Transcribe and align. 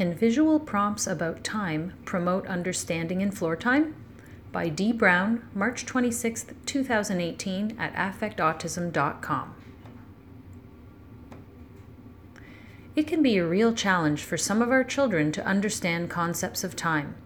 Can 0.00 0.14
visual 0.14 0.58
prompts 0.58 1.06
about 1.06 1.44
time 1.44 1.92
promote 2.06 2.46
understanding 2.46 3.20
in 3.20 3.30
floor 3.30 3.54
time? 3.54 3.94
By 4.50 4.70
D. 4.70 4.94
Brown, 4.94 5.46
March 5.54 5.84
26, 5.84 6.46
2018, 6.64 7.76
at 7.78 7.92
affectautism.com. 7.92 9.54
It 12.96 13.06
can 13.06 13.22
be 13.22 13.36
a 13.36 13.46
real 13.46 13.74
challenge 13.74 14.22
for 14.22 14.38
some 14.38 14.62
of 14.62 14.70
our 14.70 14.84
children 14.84 15.32
to 15.32 15.44
understand 15.44 16.08
concepts 16.08 16.64
of 16.64 16.74
time. 16.74 17.16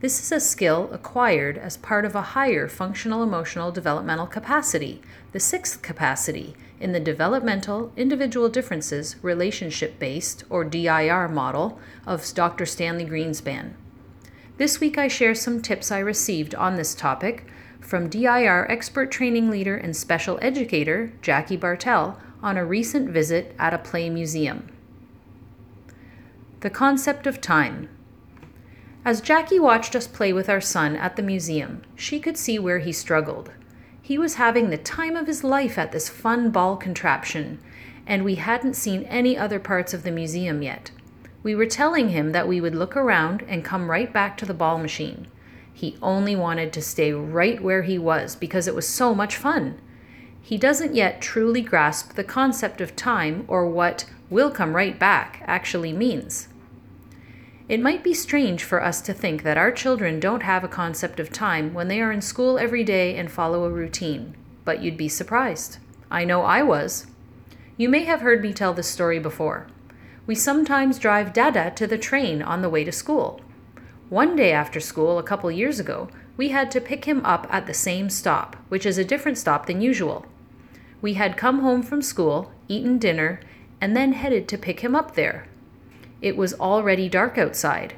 This 0.00 0.18
is 0.18 0.32
a 0.32 0.40
skill 0.40 0.88
acquired 0.92 1.58
as 1.58 1.76
part 1.76 2.06
of 2.06 2.14
a 2.14 2.32
higher 2.32 2.68
functional 2.68 3.22
emotional 3.22 3.70
developmental 3.70 4.26
capacity, 4.26 5.02
the 5.32 5.40
sixth 5.40 5.82
capacity, 5.82 6.56
in 6.80 6.92
the 6.92 7.00
Developmental 7.00 7.92
Individual 7.98 8.48
Differences 8.48 9.16
Relationship 9.22 9.98
Based, 9.98 10.42
or 10.48 10.64
DIR, 10.64 11.28
model 11.28 11.78
of 12.06 12.32
Dr. 12.32 12.64
Stanley 12.64 13.04
Greenspan. 13.04 13.74
This 14.56 14.80
week 14.80 14.96
I 14.96 15.06
share 15.06 15.34
some 15.34 15.60
tips 15.60 15.90
I 15.90 15.98
received 15.98 16.54
on 16.54 16.76
this 16.76 16.94
topic 16.94 17.44
from 17.78 18.08
DIR 18.08 18.70
expert 18.70 19.10
training 19.10 19.50
leader 19.50 19.76
and 19.76 19.94
special 19.94 20.38
educator 20.40 21.12
Jackie 21.20 21.58
Bartell 21.58 22.18
on 22.42 22.56
a 22.56 22.64
recent 22.64 23.10
visit 23.10 23.54
at 23.58 23.74
a 23.74 23.78
play 23.78 24.08
museum. 24.08 24.66
The 26.60 26.70
concept 26.70 27.26
of 27.26 27.42
time. 27.42 27.90
As 29.02 29.22
Jackie 29.22 29.58
watched 29.58 29.96
us 29.96 30.06
play 30.06 30.30
with 30.30 30.50
our 30.50 30.60
son 30.60 30.94
at 30.94 31.16
the 31.16 31.22
museum, 31.22 31.80
she 31.96 32.20
could 32.20 32.36
see 32.36 32.58
where 32.58 32.80
he 32.80 32.92
struggled. 32.92 33.50
He 34.02 34.18
was 34.18 34.34
having 34.34 34.68
the 34.68 34.76
time 34.76 35.16
of 35.16 35.26
his 35.26 35.42
life 35.42 35.78
at 35.78 35.90
this 35.90 36.10
fun 36.10 36.50
ball 36.50 36.76
contraption, 36.76 37.60
and 38.06 38.24
we 38.24 38.34
hadn't 38.34 38.74
seen 38.74 39.04
any 39.04 39.38
other 39.38 39.58
parts 39.58 39.94
of 39.94 40.02
the 40.02 40.10
museum 40.10 40.60
yet. 40.60 40.90
We 41.42 41.54
were 41.54 41.64
telling 41.64 42.10
him 42.10 42.32
that 42.32 42.46
we 42.46 42.60
would 42.60 42.74
look 42.74 42.94
around 42.94 43.42
and 43.48 43.64
come 43.64 43.90
right 43.90 44.12
back 44.12 44.36
to 44.36 44.44
the 44.44 44.52
ball 44.52 44.76
machine. 44.76 45.28
He 45.72 45.96
only 46.02 46.36
wanted 46.36 46.70
to 46.74 46.82
stay 46.82 47.10
right 47.14 47.62
where 47.62 47.82
he 47.82 47.96
was 47.96 48.36
because 48.36 48.68
it 48.68 48.74
was 48.74 48.86
so 48.86 49.14
much 49.14 49.34
fun. 49.34 49.80
He 50.42 50.58
doesn't 50.58 50.94
yet 50.94 51.22
truly 51.22 51.62
grasp 51.62 52.16
the 52.16 52.24
concept 52.24 52.82
of 52.82 52.96
time 52.96 53.46
or 53.48 53.66
what 53.66 54.04
will 54.28 54.50
come 54.50 54.76
right 54.76 54.98
back 54.98 55.42
actually 55.46 55.94
means. 55.94 56.48
It 57.70 57.78
might 57.78 58.02
be 58.02 58.14
strange 58.14 58.64
for 58.64 58.82
us 58.82 59.00
to 59.02 59.14
think 59.14 59.44
that 59.44 59.56
our 59.56 59.70
children 59.70 60.18
don't 60.18 60.42
have 60.42 60.64
a 60.64 60.68
concept 60.68 61.20
of 61.20 61.30
time 61.30 61.72
when 61.72 61.86
they 61.86 62.00
are 62.00 62.10
in 62.10 62.20
school 62.20 62.58
every 62.58 62.82
day 62.82 63.14
and 63.16 63.30
follow 63.30 63.62
a 63.62 63.70
routine, 63.70 64.34
but 64.64 64.82
you'd 64.82 64.96
be 64.96 65.08
surprised. 65.08 65.78
I 66.10 66.24
know 66.24 66.42
I 66.42 66.64
was. 66.64 67.06
You 67.76 67.88
may 67.88 68.02
have 68.06 68.22
heard 68.22 68.42
me 68.42 68.52
tell 68.52 68.74
this 68.74 68.88
story 68.88 69.20
before. 69.20 69.68
We 70.26 70.34
sometimes 70.34 70.98
drive 70.98 71.32
Dada 71.32 71.70
to 71.76 71.86
the 71.86 71.96
train 71.96 72.42
on 72.42 72.60
the 72.60 72.68
way 72.68 72.82
to 72.82 72.90
school. 72.90 73.40
One 74.08 74.34
day 74.34 74.50
after 74.50 74.80
school, 74.80 75.20
a 75.20 75.22
couple 75.22 75.48
years 75.52 75.78
ago, 75.78 76.08
we 76.36 76.48
had 76.48 76.72
to 76.72 76.80
pick 76.80 77.04
him 77.04 77.24
up 77.24 77.46
at 77.50 77.68
the 77.68 77.72
same 77.72 78.10
stop, 78.10 78.56
which 78.68 78.84
is 78.84 78.98
a 78.98 79.04
different 79.04 79.38
stop 79.38 79.66
than 79.66 79.80
usual. 79.80 80.26
We 81.00 81.14
had 81.14 81.36
come 81.36 81.60
home 81.60 81.84
from 81.84 82.02
school, 82.02 82.50
eaten 82.66 82.98
dinner, 82.98 83.38
and 83.80 83.96
then 83.96 84.14
headed 84.14 84.48
to 84.48 84.58
pick 84.58 84.80
him 84.80 84.96
up 84.96 85.14
there. 85.14 85.46
It 86.22 86.36
was 86.36 86.54
already 86.54 87.08
dark 87.08 87.38
outside. 87.38 87.94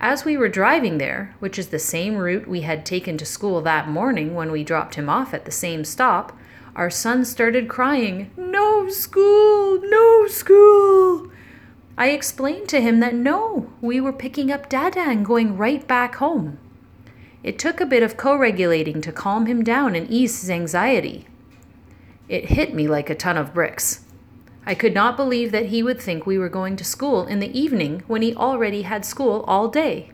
As 0.00 0.24
we 0.24 0.36
were 0.36 0.48
driving 0.48 0.98
there, 0.98 1.34
which 1.38 1.58
is 1.58 1.68
the 1.68 1.78
same 1.78 2.16
route 2.16 2.48
we 2.48 2.62
had 2.62 2.84
taken 2.84 3.16
to 3.18 3.24
school 3.24 3.60
that 3.62 3.88
morning 3.88 4.34
when 4.34 4.50
we 4.50 4.64
dropped 4.64 4.96
him 4.96 5.08
off 5.08 5.32
at 5.32 5.44
the 5.44 5.52
same 5.52 5.84
stop, 5.84 6.36
our 6.74 6.90
son 6.90 7.24
started 7.24 7.68
crying, 7.68 8.30
No 8.36 8.88
school! 8.88 9.80
No 9.82 10.26
school! 10.26 11.30
I 11.96 12.08
explained 12.08 12.68
to 12.70 12.80
him 12.80 13.00
that 13.00 13.14
no, 13.14 13.70
we 13.80 14.00
were 14.00 14.12
picking 14.12 14.50
up 14.50 14.68
Dada 14.68 15.00
and 15.00 15.24
going 15.24 15.56
right 15.56 15.86
back 15.86 16.16
home. 16.16 16.58
It 17.42 17.58
took 17.58 17.80
a 17.80 17.86
bit 17.86 18.02
of 18.02 18.16
co 18.16 18.36
regulating 18.36 19.00
to 19.02 19.12
calm 19.12 19.46
him 19.46 19.62
down 19.62 19.94
and 19.94 20.08
ease 20.08 20.40
his 20.40 20.50
anxiety. 20.50 21.26
It 22.28 22.46
hit 22.46 22.72
me 22.74 22.88
like 22.88 23.10
a 23.10 23.14
ton 23.14 23.36
of 23.36 23.52
bricks. 23.52 24.01
I 24.64 24.74
could 24.74 24.94
not 24.94 25.16
believe 25.16 25.50
that 25.50 25.66
he 25.66 25.82
would 25.82 26.00
think 26.00 26.24
we 26.24 26.38
were 26.38 26.48
going 26.48 26.76
to 26.76 26.84
school 26.84 27.26
in 27.26 27.40
the 27.40 27.58
evening 27.58 28.04
when 28.06 28.22
he 28.22 28.34
already 28.34 28.82
had 28.82 29.04
school 29.04 29.44
all 29.48 29.68
day. 29.68 30.10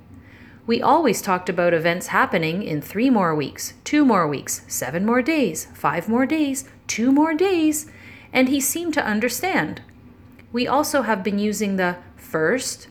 We 0.66 0.80
always 0.80 1.20
talked 1.20 1.48
about 1.48 1.74
events 1.74 2.08
happening 2.08 2.62
in 2.62 2.80
three 2.80 3.10
more 3.10 3.34
weeks, 3.34 3.74
two 3.84 4.04
more 4.04 4.26
weeks, 4.26 4.62
seven 4.68 5.04
more 5.04 5.22
days, 5.22 5.66
five 5.74 6.08
more 6.08 6.26
days, 6.26 6.68
two 6.86 7.12
more 7.12 7.34
days, 7.34 7.90
and 8.32 8.48
he 8.48 8.60
seemed 8.60 8.94
to 8.94 9.04
understand. 9.04 9.82
We 10.52 10.66
also 10.66 11.02
have 11.02 11.22
been 11.22 11.38
using 11.38 11.76
the 11.76 11.96
first, 12.16 12.88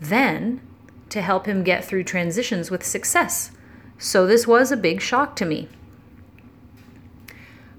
then 0.00 0.60
to 1.08 1.22
help 1.22 1.46
him 1.46 1.64
get 1.64 1.84
through 1.84 2.04
transitions 2.04 2.70
with 2.70 2.84
success. 2.84 3.50
So 3.98 4.26
this 4.26 4.46
was 4.46 4.70
a 4.70 4.76
big 4.76 5.00
shock 5.00 5.36
to 5.36 5.46
me. 5.46 5.68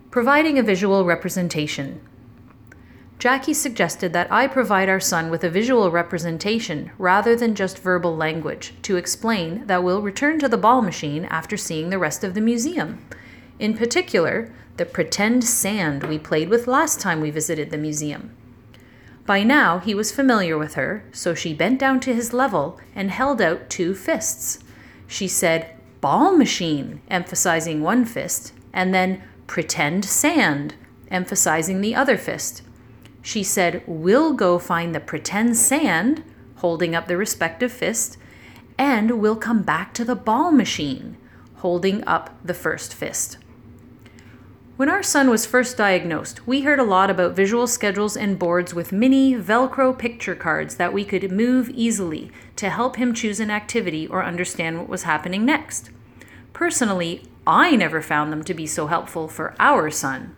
Providing 0.09 0.57
a 0.57 0.63
visual 0.63 1.05
representation. 1.05 2.01
Jackie 3.19 3.53
suggested 3.53 4.13
that 4.13 4.31
I 4.31 4.47
provide 4.47 4.87
our 4.87 5.01
son 5.01 5.29
with 5.29 5.43
a 5.43 5.49
visual 5.49 5.91
representation 5.91 6.91
rather 6.97 7.35
than 7.35 7.53
just 7.53 7.77
verbal 7.77 8.15
language 8.15 8.73
to 8.83 8.95
explain 8.95 9.67
that 9.67 9.83
we'll 9.83 10.01
return 10.01 10.39
to 10.39 10.47
the 10.47 10.57
ball 10.57 10.81
machine 10.81 11.25
after 11.25 11.57
seeing 11.57 11.89
the 11.89 11.99
rest 11.99 12.23
of 12.23 12.33
the 12.33 12.39
museum. 12.39 13.05
In 13.59 13.77
particular, 13.77 14.53
the 14.77 14.85
pretend 14.85 15.43
sand 15.43 16.05
we 16.05 16.17
played 16.17 16.47
with 16.47 16.65
last 16.65 17.01
time 17.01 17.19
we 17.19 17.29
visited 17.29 17.71
the 17.71 17.77
museum. 17.77 18.33
By 19.25 19.43
now, 19.43 19.79
he 19.79 19.93
was 19.93 20.13
familiar 20.13 20.57
with 20.57 20.75
her, 20.75 21.03
so 21.11 21.35
she 21.35 21.53
bent 21.53 21.77
down 21.77 21.99
to 22.01 22.15
his 22.15 22.31
level 22.31 22.79
and 22.95 23.11
held 23.11 23.41
out 23.41 23.69
two 23.69 23.93
fists. 23.95 24.59
She 25.07 25.27
said, 25.27 25.75
Ball 25.99 26.37
machine, 26.37 27.01
emphasizing 27.09 27.81
one 27.81 28.05
fist, 28.05 28.53
and 28.71 28.93
then 28.93 29.21
pretend 29.45 30.05
sand, 30.05 30.75
emphasizing 31.11 31.81
the 31.81 31.95
other 31.95 32.17
fist. 32.17 32.61
She 33.21 33.43
said, 33.43 33.83
We'll 33.85 34.33
go 34.33 34.59
find 34.59 34.93
the 34.93 34.99
pretend 34.99 35.57
sand, 35.57 36.23
holding 36.55 36.95
up 36.95 37.07
the 37.07 37.17
respective 37.17 37.71
fist, 37.71 38.17
and 38.77 39.19
we'll 39.19 39.35
come 39.35 39.61
back 39.61 39.93
to 39.95 40.05
the 40.05 40.15
ball 40.15 40.51
machine, 40.51 41.17
holding 41.55 42.03
up 42.05 42.37
the 42.43 42.53
first 42.53 42.93
fist. 42.93 43.37
When 44.79 44.87
our 44.87 45.03
son 45.03 45.29
was 45.29 45.45
first 45.45 45.75
diagnosed, 45.75 46.47
we 46.47 46.61
heard 46.61 46.79
a 46.79 46.85
lot 46.85 47.09
about 47.09 47.35
visual 47.35 47.67
schedules 47.67 48.15
and 48.15 48.39
boards 48.39 48.73
with 48.73 48.93
mini 48.93 49.35
Velcro 49.35 49.97
picture 49.97 50.35
cards 50.35 50.75
that 50.75 50.93
we 50.93 51.03
could 51.03 51.33
move 51.33 51.69
easily 51.71 52.31
to 52.55 52.69
help 52.69 52.95
him 52.95 53.13
choose 53.13 53.41
an 53.41 53.51
activity 53.51 54.07
or 54.07 54.23
understand 54.23 54.77
what 54.77 54.87
was 54.87 55.03
happening 55.03 55.43
next. 55.43 55.89
Personally, 56.53 57.23
I 57.45 57.75
never 57.75 58.01
found 58.01 58.31
them 58.31 58.45
to 58.45 58.53
be 58.53 58.65
so 58.65 58.87
helpful 58.87 59.27
for 59.27 59.53
our 59.59 59.91
son. 59.91 60.33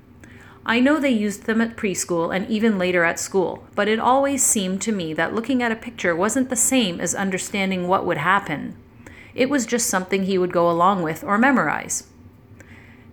I 0.66 0.80
know 0.80 1.00
they 1.00 1.10
used 1.10 1.44
them 1.44 1.60
at 1.60 1.76
preschool 1.76 2.36
and 2.36 2.48
even 2.48 2.78
later 2.78 3.04
at 3.04 3.20
school, 3.20 3.64
but 3.74 3.88
it 3.88 4.00
always 4.00 4.44
seemed 4.44 4.82
to 4.84 4.92
me 4.92 5.14
that 5.16 5.34
looking 5.34 5.64
at 5.64 5.72
a 5.72 5.76
picture 5.76 6.16
wasn't 6.16 6.50
the 6.50 6.56
same 6.56 7.00
as 7.00 7.16
understanding 7.16 7.88
what 7.88 8.06
would 8.06 8.18
happen. 8.18 8.76
It 9.34 9.50
was 9.50 9.66
just 9.66 9.88
something 9.88 10.24
he 10.24 10.38
would 10.38 10.54
go 10.54 10.70
along 10.70 11.02
with 11.02 11.24
or 11.24 11.38
memorize. 11.38 12.08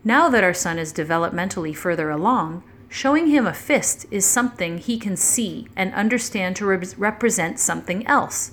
Now 0.05 0.29
that 0.29 0.45
our 0.45 0.55
son 0.55 0.79
is 0.79 0.93
developmentally 0.93 1.75
further 1.75 2.11
along, 2.11 2.63
showing 2.89 3.29
him 3.29 3.47
a 3.47 3.55
fist 3.55 4.07
is 4.11 4.27
something 4.27 4.79
he 4.79 4.99
can 4.99 5.17
see 5.17 5.69
and 5.75 5.93
understand 5.95 6.57
to 6.57 6.67
re- 6.67 6.87
represent 6.97 7.59
something 7.59 8.07
else. 8.07 8.53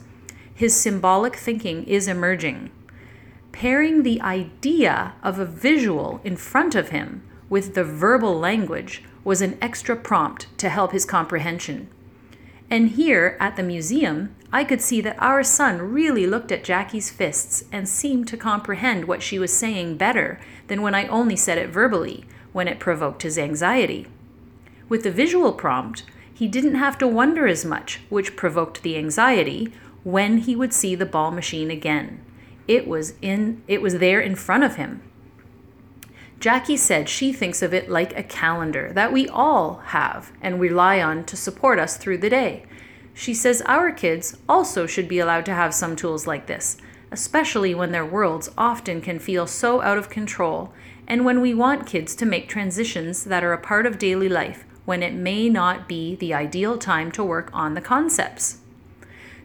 His 0.53 0.73
symbolic 0.75 1.35
thinking 1.35 1.83
is 1.83 2.07
emerging. 2.07 2.72
Pairing 3.51 4.03
the 4.03 4.22
idea 4.22 5.13
of 5.22 5.38
a 5.38 5.45
visual 5.45 6.22
in 6.23 6.38
front 6.38 6.75
of 6.75 6.89
him 6.89 7.23
with 7.50 7.73
the 7.73 7.83
verbal 7.83 8.38
language 8.38 9.03
was 9.23 9.41
an 9.41 9.57
extra 9.61 9.95
prompt 9.95 10.47
to 10.57 10.69
help 10.69 10.91
his 10.91 11.06
comprehension. 11.06 11.89
And 12.69 12.91
here 12.91 13.38
at 13.39 13.56
the 13.56 13.63
museum, 13.63 14.36
I 14.51 14.63
could 14.63 14.81
see 14.81 15.01
that 15.01 15.21
our 15.21 15.44
son 15.44 15.81
really 15.81 16.25
looked 16.25 16.51
at 16.51 16.63
Jackie's 16.63 17.12
fists 17.12 17.65
and 17.71 17.88
seemed 17.88 18.27
to 18.30 18.38
comprehend 18.38 19.06
what 19.06 19.21
she 19.21 19.38
was 19.38 19.53
saying 19.53 19.97
better 19.97 20.39
than 20.68 20.81
when 20.81 20.95
I 20.95 21.07
only 21.07 21.36
said 21.36 21.57
it 21.57 21.69
verbally, 21.69 22.25
when 22.53 22.68
it 22.68 22.80
provoked 22.80 23.24
his 23.24 23.38
anxiety. 23.38 24.07
With 24.89 25.03
the 25.03 25.12
visual 25.12 25.53
prompt, 25.53 26.03
he 26.33 26.48
didn't 26.48 26.75
have 26.75 26.98
to 27.00 27.07
wonder 27.07 27.48
as 27.48 27.65
much, 27.65 28.01
which 28.09 28.36
provoked 28.36 28.81
the 28.81 28.98
anxiety, 28.98 29.71
when 30.03 30.39
he 30.39 30.56
would 30.56 30.74
see 30.74 30.95
the 30.95 31.06
ball 31.06 31.31
machine 31.31 31.71
again. 31.71 32.21
It 32.68 32.88
was 32.88 33.13
in 33.21 33.63
it 33.68 33.81
was 33.81 34.00
there 34.00 34.19
in 34.19 34.36
front 34.36 34.63
of 34.63 34.75
him. 34.75 35.01
Jackie 36.40 36.78
said 36.78 37.10
she 37.10 37.34
thinks 37.34 37.62
of 37.62 37.74
it 37.74 37.90
like 37.90 38.16
a 38.18 38.24
calendar 38.24 38.92
that 38.94 39.12
we 39.12 39.28
all 39.28 39.76
have 39.86 40.32
and 40.42 40.60
rely 40.60 41.02
on 41.02 41.24
to 41.26 41.38
support 41.38 41.80
us 41.80 41.98
through 41.98 42.20
the 42.20 42.30
day. 42.30 42.66
She 43.14 43.34
says 43.34 43.62
our 43.66 43.92
kids 43.92 44.38
also 44.48 44.86
should 44.86 45.08
be 45.08 45.20
allowed 45.20 45.46
to 45.46 45.54
have 45.54 45.74
some 45.74 45.96
tools 45.96 46.28
like 46.28 46.48
this, 46.48 46.78
especially 47.12 47.74
when 47.74 47.92
their 47.92 48.06
worlds 48.06 48.50
often 48.58 49.02
can 49.02 49.20
feel 49.20 49.48
so 49.48 49.82
out 49.82 49.98
of 49.98 50.10
control 50.10 50.74
and 51.08 51.24
when 51.24 51.42
we 51.42 51.54
want 51.54 51.88
kids 51.88 52.16
to 52.16 52.26
make 52.26 52.50
transitions 52.50 53.24
that 53.24 53.44
are 53.44 53.54
a 53.54 53.58
part 53.58 53.86
of 53.86 53.98
daily 53.98 54.30
life 54.30 54.66
when 54.86 55.02
it 55.02 55.14
may 55.14 55.50
not 55.50 55.88
be 55.88 56.16
the 56.16 56.34
ideal 56.34 56.78
time 56.78 57.12
to 57.12 57.24
work 57.24 57.50
on 57.54 57.74
the 57.74 57.82
concepts. 57.82 58.60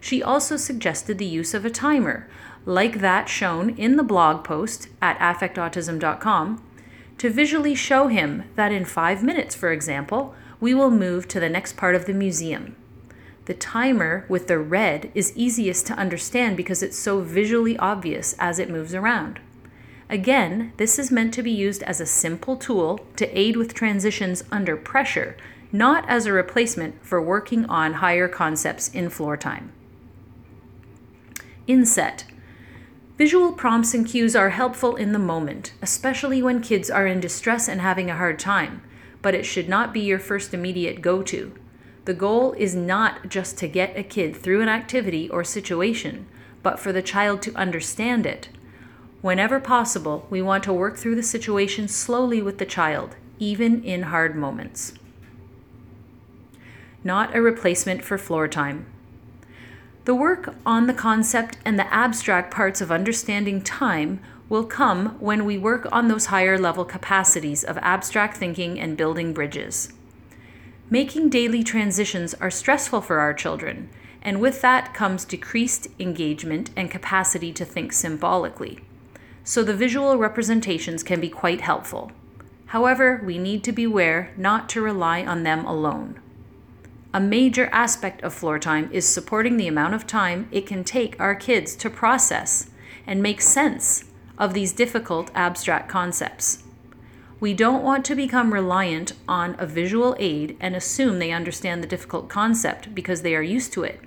She 0.00 0.22
also 0.22 0.56
suggested 0.56 1.18
the 1.18 1.26
use 1.26 1.54
of 1.54 1.64
a 1.64 1.70
timer, 1.70 2.28
like 2.64 3.00
that 3.00 3.28
shown 3.28 3.70
in 3.70 3.96
the 3.96 4.02
blog 4.02 4.44
post 4.44 4.88
at 5.00 5.18
affectautism.com, 5.18 6.62
to 7.20 7.28
visually 7.28 7.74
show 7.74 8.06
him 8.06 8.44
that 8.54 8.72
in 8.72 8.82
five 8.82 9.22
minutes, 9.22 9.54
for 9.54 9.70
example, 9.70 10.34
we 10.58 10.72
will 10.72 10.90
move 10.90 11.28
to 11.28 11.38
the 11.38 11.50
next 11.50 11.76
part 11.76 11.94
of 11.94 12.06
the 12.06 12.14
museum. 12.14 12.74
The 13.44 13.52
timer 13.52 14.24
with 14.26 14.46
the 14.46 14.58
red 14.58 15.12
is 15.14 15.36
easiest 15.36 15.86
to 15.88 15.92
understand 15.98 16.56
because 16.56 16.82
it's 16.82 16.98
so 16.98 17.20
visually 17.20 17.76
obvious 17.76 18.34
as 18.38 18.58
it 18.58 18.70
moves 18.70 18.94
around. 18.94 19.38
Again, 20.08 20.72
this 20.78 20.98
is 20.98 21.10
meant 21.10 21.34
to 21.34 21.42
be 21.42 21.50
used 21.50 21.82
as 21.82 22.00
a 22.00 22.06
simple 22.06 22.56
tool 22.56 23.00
to 23.16 23.38
aid 23.38 23.54
with 23.54 23.74
transitions 23.74 24.42
under 24.50 24.74
pressure, 24.74 25.36
not 25.70 26.08
as 26.08 26.24
a 26.24 26.32
replacement 26.32 27.04
for 27.04 27.20
working 27.20 27.66
on 27.66 27.94
higher 27.94 28.28
concepts 28.28 28.88
in 28.88 29.10
floor 29.10 29.36
time. 29.36 29.72
Inset. 31.66 32.24
Visual 33.20 33.52
prompts 33.52 33.92
and 33.92 34.06
cues 34.06 34.34
are 34.34 34.48
helpful 34.48 34.96
in 34.96 35.12
the 35.12 35.18
moment, 35.18 35.74
especially 35.82 36.42
when 36.42 36.62
kids 36.62 36.88
are 36.88 37.06
in 37.06 37.20
distress 37.20 37.68
and 37.68 37.78
having 37.78 38.08
a 38.08 38.16
hard 38.16 38.38
time, 38.38 38.80
but 39.20 39.34
it 39.34 39.44
should 39.44 39.68
not 39.68 39.92
be 39.92 40.00
your 40.00 40.18
first 40.18 40.54
immediate 40.54 41.02
go 41.02 41.22
to. 41.24 41.52
The 42.06 42.14
goal 42.14 42.54
is 42.54 42.74
not 42.74 43.28
just 43.28 43.58
to 43.58 43.68
get 43.68 43.94
a 43.94 44.02
kid 44.02 44.34
through 44.34 44.62
an 44.62 44.70
activity 44.70 45.28
or 45.28 45.44
situation, 45.44 46.28
but 46.62 46.80
for 46.80 46.94
the 46.94 47.02
child 47.02 47.42
to 47.42 47.54
understand 47.56 48.24
it. 48.24 48.48
Whenever 49.20 49.60
possible, 49.60 50.26
we 50.30 50.40
want 50.40 50.64
to 50.64 50.72
work 50.72 50.96
through 50.96 51.16
the 51.16 51.22
situation 51.22 51.88
slowly 51.88 52.40
with 52.40 52.56
the 52.56 52.64
child, 52.64 53.16
even 53.38 53.84
in 53.84 54.04
hard 54.04 54.34
moments. 54.34 54.94
Not 57.04 57.36
a 57.36 57.42
replacement 57.42 58.02
for 58.02 58.16
floor 58.16 58.48
time. 58.48 58.86
The 60.06 60.14
work 60.14 60.54
on 60.64 60.86
the 60.86 60.94
concept 60.94 61.58
and 61.64 61.78
the 61.78 61.92
abstract 61.92 62.50
parts 62.50 62.80
of 62.80 62.90
understanding 62.90 63.60
time 63.60 64.20
will 64.48 64.64
come 64.64 65.10
when 65.20 65.44
we 65.44 65.58
work 65.58 65.86
on 65.92 66.08
those 66.08 66.26
higher 66.26 66.58
level 66.58 66.84
capacities 66.84 67.62
of 67.62 67.78
abstract 67.78 68.36
thinking 68.38 68.80
and 68.80 68.96
building 68.96 69.32
bridges. 69.32 69.92
Making 70.88 71.28
daily 71.28 71.62
transitions 71.62 72.34
are 72.34 72.50
stressful 72.50 73.02
for 73.02 73.20
our 73.20 73.34
children, 73.34 73.90
and 74.22 74.40
with 74.40 74.62
that 74.62 74.94
comes 74.94 75.24
decreased 75.24 75.86
engagement 75.98 76.70
and 76.76 76.90
capacity 76.90 77.52
to 77.52 77.64
think 77.64 77.92
symbolically. 77.92 78.80
So 79.44 79.62
the 79.62 79.76
visual 79.76 80.16
representations 80.16 81.02
can 81.02 81.20
be 81.20 81.28
quite 81.28 81.60
helpful. 81.60 82.10
However, 82.66 83.22
we 83.24 83.38
need 83.38 83.62
to 83.64 83.72
beware 83.72 84.32
not 84.36 84.68
to 84.70 84.80
rely 84.80 85.24
on 85.24 85.42
them 85.42 85.64
alone. 85.64 86.20
A 87.12 87.20
major 87.20 87.68
aspect 87.72 88.22
of 88.22 88.32
floor 88.32 88.60
time 88.60 88.88
is 88.92 89.04
supporting 89.04 89.56
the 89.56 89.66
amount 89.66 89.94
of 89.94 90.06
time 90.06 90.48
it 90.52 90.64
can 90.64 90.84
take 90.84 91.18
our 91.18 91.34
kids 91.34 91.74
to 91.76 91.90
process 91.90 92.70
and 93.04 93.20
make 93.20 93.40
sense 93.40 94.04
of 94.38 94.54
these 94.54 94.72
difficult 94.72 95.28
abstract 95.34 95.88
concepts. 95.88 96.62
We 97.40 97.52
don't 97.52 97.82
want 97.82 98.04
to 98.04 98.14
become 98.14 98.52
reliant 98.52 99.14
on 99.26 99.56
a 99.58 99.66
visual 99.66 100.14
aid 100.20 100.56
and 100.60 100.76
assume 100.76 101.18
they 101.18 101.32
understand 101.32 101.82
the 101.82 101.88
difficult 101.88 102.28
concept 102.28 102.94
because 102.94 103.22
they 103.22 103.34
are 103.34 103.42
used 103.42 103.72
to 103.72 103.82
it. 103.82 104.00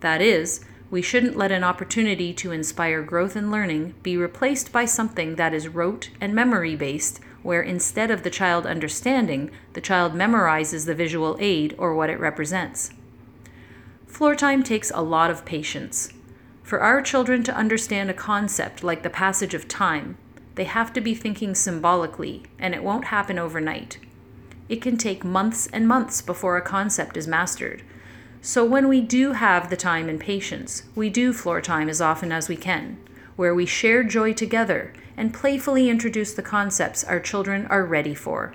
That 0.00 0.20
is, 0.20 0.64
we 0.90 1.02
shouldn't 1.02 1.36
let 1.36 1.52
an 1.52 1.62
opportunity 1.62 2.32
to 2.34 2.50
inspire 2.50 3.02
growth 3.02 3.36
and 3.36 3.52
learning 3.52 3.94
be 4.02 4.16
replaced 4.16 4.72
by 4.72 4.86
something 4.86 5.36
that 5.36 5.54
is 5.54 5.68
rote 5.68 6.10
and 6.20 6.34
memory 6.34 6.74
based 6.74 7.20
where 7.42 7.62
instead 7.62 8.10
of 8.10 8.22
the 8.22 8.30
child 8.30 8.66
understanding, 8.66 9.50
the 9.72 9.80
child 9.80 10.12
memorizes 10.14 10.86
the 10.86 10.94
visual 10.94 11.36
aid 11.40 11.74
or 11.78 11.94
what 11.94 12.10
it 12.10 12.20
represents. 12.20 12.90
Floor 14.06 14.34
time 14.34 14.62
takes 14.62 14.90
a 14.94 15.02
lot 15.02 15.30
of 15.30 15.44
patience. 15.44 16.12
For 16.62 16.80
our 16.80 17.00
children 17.02 17.42
to 17.44 17.54
understand 17.54 18.10
a 18.10 18.14
concept 18.14 18.84
like 18.84 19.02
the 19.02 19.10
passage 19.10 19.54
of 19.54 19.68
time, 19.68 20.16
they 20.54 20.64
have 20.64 20.92
to 20.92 21.00
be 21.00 21.14
thinking 21.14 21.54
symbolically, 21.54 22.42
and 22.58 22.74
it 22.74 22.82
won't 22.82 23.06
happen 23.06 23.38
overnight. 23.38 23.98
It 24.68 24.82
can 24.82 24.96
take 24.96 25.24
months 25.24 25.68
and 25.72 25.88
months 25.88 26.22
before 26.22 26.56
a 26.56 26.62
concept 26.62 27.16
is 27.16 27.26
mastered. 27.26 27.82
So, 28.42 28.64
when 28.64 28.88
we 28.88 29.00
do 29.00 29.32
have 29.32 29.68
the 29.68 29.76
time 29.76 30.08
and 30.08 30.20
patience, 30.20 30.84
we 30.94 31.10
do 31.10 31.32
floor 31.32 31.60
time 31.60 31.88
as 31.88 32.00
often 32.00 32.30
as 32.30 32.48
we 32.48 32.56
can, 32.56 32.98
where 33.40 33.54
we 33.54 33.64
share 33.64 34.02
joy 34.02 34.34
together 34.34 34.92
and 35.16 35.32
playfully 35.32 35.88
introduce 35.88 36.34
the 36.34 36.42
concepts 36.42 37.02
our 37.04 37.18
children 37.18 37.64
are 37.68 37.86
ready 37.86 38.14
for. 38.14 38.54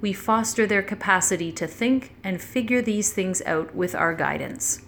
We 0.00 0.12
foster 0.12 0.66
their 0.66 0.82
capacity 0.82 1.52
to 1.52 1.68
think 1.68 2.12
and 2.24 2.42
figure 2.42 2.82
these 2.82 3.12
things 3.12 3.40
out 3.46 3.72
with 3.72 3.94
our 3.94 4.12
guidance. 4.12 4.82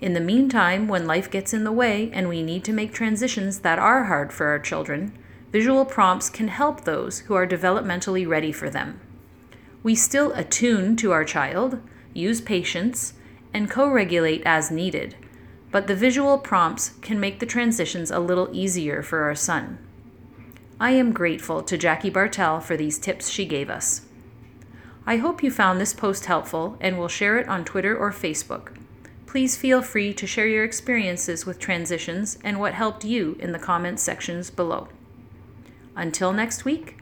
In 0.00 0.14
the 0.14 0.20
meantime, 0.20 0.88
when 0.88 1.06
life 1.06 1.30
gets 1.30 1.54
in 1.54 1.62
the 1.62 1.70
way 1.70 2.10
and 2.12 2.28
we 2.28 2.42
need 2.42 2.64
to 2.64 2.72
make 2.72 2.92
transitions 2.92 3.60
that 3.60 3.78
are 3.78 4.06
hard 4.06 4.32
for 4.32 4.48
our 4.48 4.58
children, 4.58 5.16
visual 5.52 5.84
prompts 5.84 6.28
can 6.28 6.48
help 6.48 6.82
those 6.82 7.20
who 7.20 7.34
are 7.34 7.46
developmentally 7.46 8.26
ready 8.26 8.50
for 8.50 8.68
them. 8.68 8.98
We 9.84 9.94
still 9.94 10.32
attune 10.32 10.96
to 10.96 11.12
our 11.12 11.24
child, 11.24 11.80
use 12.14 12.40
patience, 12.40 13.12
and 13.54 13.70
co 13.70 13.88
regulate 13.88 14.42
as 14.44 14.72
needed, 14.72 15.14
but 15.70 15.86
the 15.86 15.94
visual 15.94 16.38
prompts 16.38 16.94
can 17.02 17.20
make 17.20 17.40
the 17.40 17.46
transitions 17.46 18.10
a 18.10 18.18
little 18.18 18.48
easier 18.52 19.02
for 19.02 19.22
our 19.22 19.34
son. 19.34 19.78
I 20.80 20.92
am 20.92 21.12
grateful 21.12 21.62
to 21.62 21.76
Jackie 21.76 22.10
Bartell 22.10 22.60
for 22.60 22.76
these 22.76 22.98
tips 22.98 23.28
she 23.28 23.44
gave 23.44 23.68
us. 23.68 24.02
I 25.06 25.16
hope 25.16 25.42
you 25.42 25.50
found 25.50 25.80
this 25.80 25.94
post 25.94 26.26
helpful 26.26 26.76
and 26.80 26.98
will 26.98 27.08
share 27.08 27.38
it 27.38 27.48
on 27.48 27.64
Twitter 27.64 27.96
or 27.96 28.12
Facebook. 28.12 28.76
Please 29.26 29.56
feel 29.56 29.82
free 29.82 30.14
to 30.14 30.26
share 30.26 30.46
your 30.46 30.64
experiences 30.64 31.44
with 31.44 31.58
transitions 31.58 32.38
and 32.44 32.60
what 32.60 32.74
helped 32.74 33.04
you 33.04 33.36
in 33.40 33.52
the 33.52 33.58
comments 33.58 34.02
sections 34.02 34.50
below. 34.50 34.88
Until 35.96 36.32
next 36.32 36.64
week, 36.64 36.98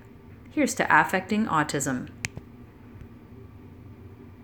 here's 0.51 0.75
to 0.75 0.87
affecting 0.89 1.47
autism. 1.47 2.09